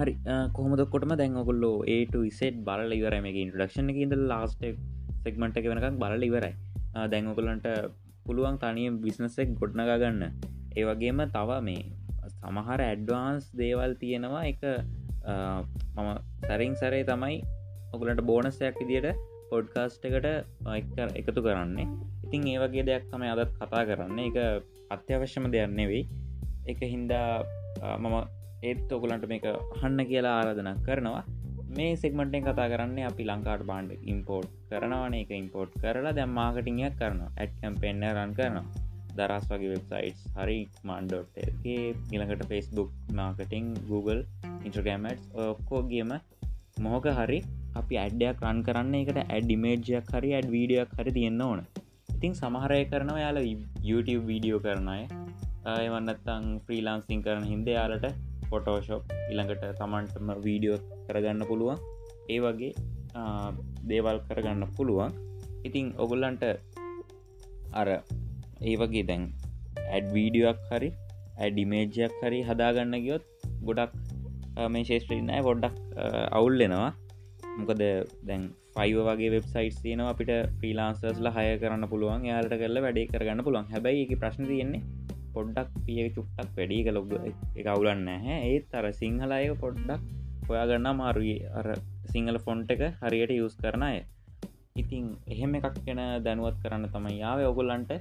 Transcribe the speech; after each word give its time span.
හරි 0.00 0.14
කොහමදකොටම 0.56 1.12
දැන්ඔකුල්ලෝ 1.20 1.76
ඒට 1.94 2.14
ඉසෙට් 2.30 2.58
බල 2.68 2.96
ඉවර 2.98 3.16
මේ 3.26 3.40
ඉන්ට්‍රක්ෂණ 3.44 3.90
ඉද 4.04 4.14
ලාස්ට 4.32 4.62
සෙක්මට 5.24 5.58
එක. 5.60 5.66
වෙනකක් 5.72 5.98
බලල 6.02 6.22
ඉවරයි. 6.28 6.54
දැන්ඔකුලන්ට 7.12 7.66
පුළුවන් 8.26 8.56
තනිය 8.62 8.90
බිස්නසෙක් 9.04 9.48
ගොඩ්නගා 9.60 9.98
ගන්න. 10.02 10.22
ඒවගේම 10.80 11.20
තව 11.36 11.60
මේ 11.68 11.82
සමහර 12.32 12.80
ඇඩ්වාන්ස් 12.88 13.44
දේවල් 13.60 13.92
තියෙනවා. 14.02 14.44
එක 14.52 14.62
මම 15.96 16.08
සැරින් 16.46 16.74
සැරේ 16.80 17.04
තමයි 17.10 17.36
ඔකුලට 17.94 18.22
බෝනසයක් 18.30 18.80
විදියට 18.80 19.20
පොඩ්කාස්ට 19.50 20.04
එකට 20.08 20.26
එකතු 21.20 21.40
කරන්නේ. 21.46 21.86
ඉතින් 22.26 22.42
ඒවගේ 22.54 22.84
දෙයක් 22.88 23.04
තම 23.12 23.24
අදත් 23.34 23.54
කතා 23.60 23.82
කරන්න. 23.88 24.18
එක 24.28 24.36
අත්‍යවශ්‍යම 24.94 25.50
දෙයක් 25.54 25.72
නෙවෙයි. 25.80 26.02
එක 26.70 26.80
හින්දා 26.94 27.42
මම 28.02 28.14
ඒත් 28.68 28.92
ඔකුලන්ට 28.96 29.24
මේක 29.32 29.46
හන්න 29.80 30.00
කියලා 30.10 30.34
ආරාධන 30.38 30.70
කරනවා. 30.86 31.24
මේ 31.76 31.90
සෙක්මටෙන් 32.02 32.44
කතා 32.46 32.68
කරන්නේ 32.72 33.08
අපි 33.10 33.24
ලංකාට 33.30 33.62
බාන්ඩ 33.70 33.90
ඉම්පෝර්ට් 34.12 34.52
කරනවන. 34.70 35.14
එක 35.22 35.30
ඉම්පෝර්ට් 35.42 35.74
කරලා 35.82 36.14
දැම් 36.18 36.32
මාකටිංයක් 36.38 36.94
කරනවා. 37.00 37.30
ඇට්කම් 37.42 37.74
පෙන්න්න 37.82 38.06
රන් 38.14 38.32
කරනවා. 38.38 38.88
දරස් 39.18 39.46
වගේ 39.50 39.70
වෙබ්සයිටස් 39.74 40.22
හරි 40.36 40.58
මන්ඩෝට්ගේ 40.88 41.78
ඉළඟට 42.14 42.44
ෆෙස්බුක් 42.50 42.90
මාකටිං 43.20 43.66
Google 43.90 44.22
ඉන්ට්‍රගෑමට් 44.66 45.22
ඔක්කෝගේම 45.46 46.12
මොහක 46.86 47.06
හරි 47.18 47.38
අපි 47.80 47.94
ඇඩ්ඩයක් 48.02 48.44
රන් 48.46 48.60
කරන්න 48.66 48.94
එකට 49.00 49.20
ඇඩ් 49.24 49.50
ඉමේජ්යක් 49.56 50.12
හරි 50.14 50.30
ඇඩ් 50.38 50.48
වීඩියක් 50.54 50.96
හරි 50.98 51.12
තියෙන්න්න 51.18 51.46
ඕන. 51.48 51.60
ඉතින් 52.14 52.34
සමහරය 52.40 52.80
කරනවා 52.92 53.20
යාල 53.24 53.38
YouTube 53.90 54.24
වීඩියෝ 54.30 54.60
කරනය 54.66 55.00
එවන්නත්තං 55.84 56.44
ෆ්‍රීලාන්සිං 56.66 57.22
කරන 57.26 57.46
හින්ද 57.52 57.68
යාලට 57.76 58.06
ෆොටෝශොප් 58.50 59.02
ඉළඟට 59.30 59.64
තමන්ටම 59.80 60.30
වීඩියෝ 60.46 60.78
කරගන්න 61.06 61.44
පුළුවන්. 61.50 61.78
ඒ 62.28 62.38
වගේ 62.44 62.72
දේවල් 63.90 64.18
කරගන්න 64.28 64.64
පුළුවන්. 64.76 65.12
ඉතිං 65.68 65.86
ඔගුල්ලන්ට 66.04 66.44
අර 67.72 67.88
ඒ 67.90 68.76
වගේ 68.76 69.04
දැන් 69.10 69.24
ඇඩ් 69.86 70.08
වීඩියක් 70.16 70.60
හරි 70.70 70.90
ඇඩිමේජයක් 71.38 72.16
හරි 72.22 72.40
හදාගන්න 72.48 72.96
ගියොත් 73.04 73.24
ගොඩක් 73.62 73.92
මේ 74.68 74.86
ශේෂත්‍රනෑ 74.88 75.42
පොඩ්ඩක් 75.48 75.76
අවුල්ලෙනවා 76.38 76.90
මොකද 77.58 77.82
දැන් 78.28 78.42
ෆයිව 78.74 78.98
වගේ 79.08 79.30
වෙබ්සයිට් 79.34 79.78
තියෙන 79.84 80.02
අපිට 80.04 80.32
ෆ්‍රීලාන්සර්ස්ල 80.58 81.28
හය 81.36 81.46
කරන්න 81.62 81.86
පුළුවන් 81.92 82.26
යාලට 82.28 82.54
කරල 82.60 82.82
වැඩේ 82.84 83.08
කරගන්න 83.12 83.44
පුළුවන්. 83.46 83.70
හැබැයි 83.72 84.04
එක 84.06 84.12
ප්‍රශ්න 84.22 84.46
තියෙන්නේ 84.46 84.82
පොඩ්ඩක් 85.34 85.70
පිය 85.86 86.08
චුට්ටක් 86.16 86.56
වැඩි 86.56 86.80
කලොග 86.86 87.12
එක 87.20 87.66
අවුලන්න 87.66 88.08
හැ 88.24 88.38
ඒත් 88.48 88.74
අර 88.74 88.86
සිංහලය 89.00 89.44
පොඩ්ඩක් 89.62 90.02
හොයාගන්න 90.48 90.88
මාරුයි 90.98 91.34
අර 91.58 91.66
සිංහල 92.12 92.38
ෆොන්ට 92.46 92.70
එක 92.74 92.82
හරියට 93.02 93.32
යස් 93.36 93.54
කරන 93.56 93.84
අය. 93.88 93.98
ඉතින් 94.76 95.04
එහෙම 95.26 95.52
එකක් 95.58 95.76
ගැන 95.86 96.00
දැනුවත් 96.24 96.56
කරන්න 96.62 96.86
තමයි 96.94 97.18
යාව 97.20 97.42
ඔගුල්ලන්ට 97.50 97.92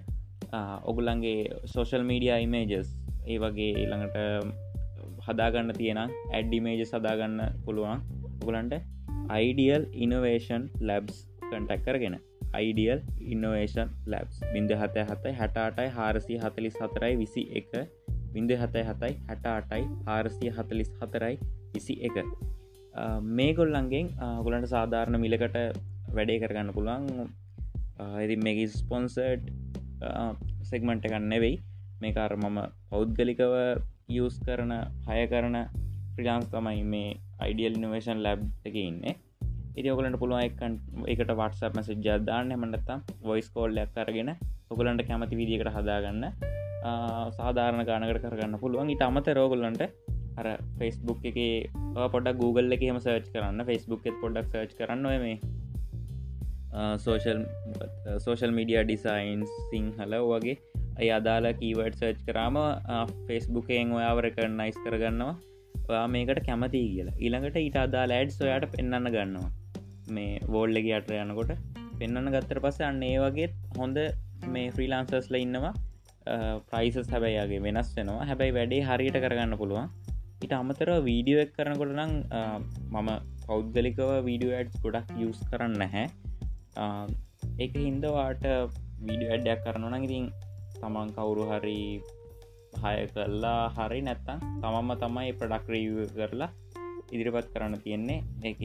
ඔගුලන්ගේ 0.92 1.60
සෝශල් 1.74 2.06
මීඩිය 2.10 2.34
ඉමේජස් 2.46 2.90
ඒ 3.26 3.38
වගේ 3.44 3.86
ළඟට 3.86 4.18
හදාගන්න 5.28 5.76
තියෙන 5.80 6.00
ඇඩ්ඩිමේජ 6.06 6.82
සදාගන්න 6.86 7.38
පුළුවන්. 7.66 8.02
ඔගුලන්ට 8.42 8.74
අයිඩියල් 9.30 9.86
ඉනවේෂන් 10.06 10.66
ලැබ්ස් 10.82 11.18
කටක් 11.44 11.86
කරගෙන. 11.86 12.18
අයිඩියල් 12.54 13.00
ඉන්නවේෂන් 13.26 13.90
ලැබ්ස් 14.06 14.38
බින්ද 14.54 14.72
හතය 14.74 15.02
හතයි 15.04 15.34
හටාටයි 15.34 15.90
හාරසිය 15.90 16.38
හතලිස් 16.38 16.78
හතරයි 16.82 17.14
විසි 17.16 17.44
එක 17.54 17.72
බින්ද 18.34 18.52
හතයි 18.54 18.84
හතයි 18.84 19.14
හටාටයි 19.28 19.84
හාරසිය 20.06 20.50
හතලිස් 20.50 20.90
හතරයි 21.02 21.36
විසි 21.74 21.96
එක 22.02 22.18
මේ 23.32 23.54
ගොල්ලන්ගෙන් 23.54 24.08
ගොලන්ට 24.44 24.70
සාධාරණ 24.70 25.20
මිලකට 25.20 25.58
වැඩේ 26.14 26.40
කරගන්න 26.40 26.74
පුළුවන්. 26.74 27.30
ඇති 28.00 28.36
මේක 28.38 28.60
ස්පොන්සර්ඩ් 28.74 29.46
සෙක්මන්ට 30.64 31.06
එකන්න 31.06 31.34
වෙයි 31.46 31.56
මේ 32.02 32.14
කාර 32.14 32.34
මම 32.36 32.60
පෞද්ගලිකව 32.90 33.56
යස් 34.18 34.36
කරන 34.46 34.72
හය 35.08 35.20
කරන 35.28 35.58
ප්‍රිලාන්ස් 36.16 36.48
තමයි 36.54 36.84
මේ 36.86 37.10
අයිඩියල් 37.40 37.78
ඉනවේෂන් 37.80 38.24
ලැබ් 38.26 38.40
එක 38.66 38.76
ඉන්නේ. 38.76 39.16
ඉති 39.80 39.92
ඔකලට 39.94 40.20
පුළුවන් 40.22 40.42
එකට 40.46 41.32
වටසක් 41.40 41.76
මස 41.78 41.90
ජදාන්න 42.06 42.54
මටත්තම් 42.62 43.04
වොයිස් 43.28 43.48
කෝල්ලයක් 43.56 43.92
කරගෙන 43.98 44.32
ඔකලන්ට 44.74 45.04
කැමති 45.10 45.40
විදිකට 45.42 45.70
හදාගන්න. 45.76 46.26
සාධාරණ 47.38 47.86
ගානකට 47.90 48.24
කරගන්න 48.26 48.58
පුළුවන්. 48.64 48.90
ඉට 48.96 49.04
අමත 49.08 49.30
රෝගොල්ලන්ට 49.40 49.84
අර 50.40 50.48
ෆෙස්බුක් 50.80 51.24
එක 51.30 51.38
පොඩක් 52.14 52.38
Google 52.42 52.76
එකම 52.76 53.00
සර්ච් 53.06 53.30
කරන්න. 53.34 53.64
ෆෙස්බුක් 53.70 54.04
එත් 54.10 54.18
පොඩක් 54.24 54.50
සර්ච් 54.54 54.74
කරන්න. 54.80 55.06
ඔය 55.12 55.18
මේ 55.24 55.38
social 57.06 57.40
social 58.26 58.56
media 58.58 58.82
designs 58.84 59.54
Sinhala 59.70 60.16
වගේ. 60.32 60.58
අය 61.00 61.10
අදාලා 61.20 61.54
කීවඩ් 61.62 61.96
සර්ච් 62.02 62.20
කරාම 62.28 62.60
ෆෙස්බුකෙන් 63.28 63.96
ඔයාවර 64.00 64.28
කරනයිස් 64.38 64.78
කරගන්නවා. 64.84 65.34
ඔයා 65.90 66.08
මේකට 66.16 66.44
කැමති 66.50 66.84
කියලා. 66.90 67.16
ඊළඟට 67.24 67.64
ඊට 67.64 67.80
අදාලා 67.86 68.20
ඇඩ් 68.20 68.36
සොයාට 68.40 68.68
පෙන්න්න 68.76 69.12
ගන්නවා. 69.16 69.50
මේ 70.10 70.40
වෝල්ලගේ 70.48 70.96
අට 70.98 71.12
යනකොට 71.18 71.54
පෙන්න්න 72.00 72.32
ගත්තර 72.34 72.60
පස 72.60 72.80
අන්න 72.82 73.04
ඒ 73.04 73.18
වගේ 73.20 73.50
හොඳ 73.78 73.98
මේ 74.48 74.68
ෆ්‍රීලාන්සර්ස්ල 74.70 75.38
ඉන්නවා. 75.38 75.74
ප්‍රයිසස් 76.70 77.10
හැබැයියාගේ 77.14 77.62
වෙනස් 77.66 77.90
වෙනවා. 77.96 78.26
හැබැයි 78.26 78.58
වැඩේ 78.58 78.82
හරියට 78.84 79.20
කරගන්න 79.20 79.58
පුළුවන්. 79.58 79.90
ඉට 80.44 80.54
අමතර 80.54 80.90
වීඩියෝ 81.06 81.42
එක් 81.42 81.52
කරනකොට 81.56 81.92
නම් 81.96 82.12
මම 82.94 83.10
පෞද්ගලිකව 83.48 84.02
වීඩියෝ 84.28 84.58
ඇඩ් 84.58 84.78
ගොඩක් 84.84 85.10
යස් 85.24 85.42
කරන්න 85.50 85.84
හැ 85.88 86.06
ඒක 87.58 87.74
හින්දවාට 87.80 88.46
වීඩිය 89.02 89.30
ඇඩ්ඩයක් 89.30 89.62
කරනන 89.66 89.98
ඉතින් 90.00 90.30
තමන් 90.76 91.12
කවුරු 91.18 91.50
හරි 91.52 91.80
හය 92.78 92.96
කරලා 93.08 93.60
හරි 93.78 94.00
නැත්තම් 94.02 94.46
තමම්ම 94.62 94.92
තමයි 95.04 95.34
ප්‍රඩක් 95.34 95.74
රීව 95.74 95.98
කරලා 96.16 96.50
ඉදිරිපත් 97.14 97.52
කරන්න 97.54 97.76
තියෙන්නේ 97.86 98.20
එක 98.50 98.62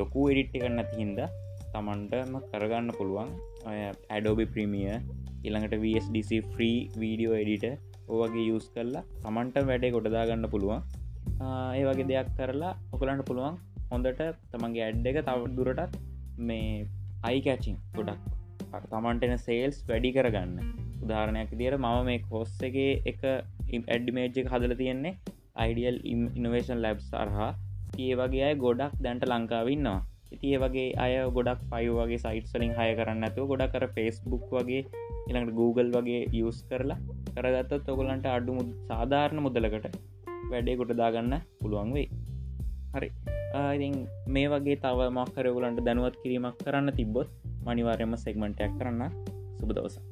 ලොකු 0.00 0.22
එඩිට්ටි 0.32 0.62
කරන්න 0.62 0.84
තිහින්ද 0.92 1.20
තමන්ටම 1.74 2.34
කරගන්න 2.50 2.90
පුළුවන්. 2.98 3.30
ඇඩෝබි 4.14 4.46
ප්‍රමිය 4.54 4.90
ඉළඟට 5.46 5.74
VSDC 5.82 6.30
ෆ්‍රී 6.52 6.78
වීඩියෝ 7.02 7.36
එඩිට 7.42 7.66
ඕවගේ 8.14 8.46
යස් 8.56 8.66
කරලා 8.74 9.04
තමන්ට 9.24 9.66
වැඩේ 9.70 9.94
ගොඩදාගන්න 9.96 10.46
පුළුවන්. 10.54 10.82
ඒ 11.78 11.84
වගේ 11.88 12.08
දෙයක් 12.10 12.30
කරලා 12.38 12.72
ඔකලන්ට 12.94 13.26
පුළුවන් 13.30 13.58
හොඳට 13.90 14.22
තමන්ගේ 14.52 14.86
ඇඩ් 14.86 15.10
එක 15.10 15.18
තව 15.28 15.50
දුරටත් 15.58 15.98
මේ 16.48 16.86
අයිකැචින් 17.30 17.76
ගොඩක්. 17.98 18.24
තමන්ටෙන 18.92 19.36
සේල්ස් 19.46 19.76
වැඩි 19.90 20.10
කරගන්න. 20.16 20.56
උදාහරණයක් 21.04 21.50
දිර 21.60 21.74
මම 21.78 21.98
මේ 22.08 22.24
කොස්සගේ 22.30 22.92
එක 23.10 23.22
ඇඩ්ඩිමේජ් 23.26 24.40
එක 24.42 24.48
හදල 24.54 24.74
තියෙන්නේ 24.80 25.14
අයිඩියල් 25.62 25.98
ඉනවේෂන් 26.12 26.82
ලැබ් 26.84 26.98
සරහා. 27.10 27.50
ඒ 27.98 28.14
වගේ 28.14 28.44
අය 28.48 28.54
ගොඩක් 28.56 28.94
දැන්ට 29.04 29.24
ලංකාවන්නවා 29.24 30.00
ඉති 30.34 30.52
ඒ 30.54 30.58
වගේ 30.58 30.86
අය 31.04 31.14
ගොඩක් 31.36 31.60
පයි 31.70 31.90
වගේ 31.98 32.20
සයිට්සලින් 32.24 32.72
හය 32.78 32.88
කරන්න 32.98 33.26
ඇතු 33.26 33.46
ගොඩක් 33.50 33.74
කර 33.74 33.86
ෆෙස්බුක් 33.96 34.46
වගේ 34.50 34.82
ඉළඟට 35.28 35.56
Google 35.60 35.90
වගේ 35.96 36.22
යස් 36.40 36.58
කරලා 36.70 36.98
කරගත්තත් 37.36 37.90
ඔගොලන්ට 37.92 38.26
අඩු 38.34 38.56
සාධාරණ 38.90 39.44
මුදලකට 39.46 39.86
වැඩේ 40.50 40.78
ගොටදාගන්න 40.80 41.34
පුළුවන් 41.60 41.92
වෙයි. 41.96 42.08
හරි. 42.94 43.08
ඉතින් 43.76 43.94
මේ 44.26 44.48
වගේ 44.48 44.76
තව 44.76 45.08
මක්කරවලන්ට 45.10 45.84
දැනුවත් 45.86 46.18
කිරීමක් 46.22 46.58
කරන්න 46.64 46.96
තිබ්බොත් 46.98 47.30
මනිවාර්යම 47.66 48.16
සෙක්මටයක් 48.16 48.74
කරන්න. 48.78 49.02
සුබ 49.58 49.70
දවසා 49.72 50.04